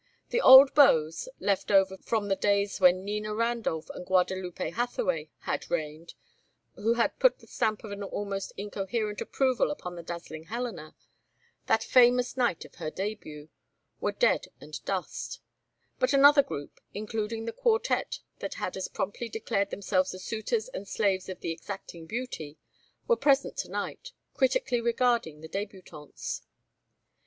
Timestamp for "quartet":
17.53-18.21